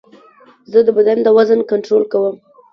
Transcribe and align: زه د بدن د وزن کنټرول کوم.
زه 0.71 0.79
د 0.87 0.89
بدن 0.97 1.17
د 1.23 1.27
وزن 1.37 1.59
کنټرول 1.71 2.03
کوم. 2.11 2.35